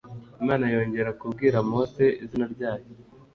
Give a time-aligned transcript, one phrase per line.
[0.41, 2.87] Imana yongera kubwira Mose izina ryayo